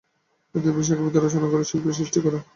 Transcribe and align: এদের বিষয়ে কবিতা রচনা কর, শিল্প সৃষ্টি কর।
এদের 0.55 0.73
বিষয়ে 0.77 0.99
কবিতা 0.99 1.19
রচনা 1.19 1.47
কর, 1.51 1.59
শিল্প 1.63 1.85
সৃষ্টি 1.97 2.19
কর। 2.23 2.33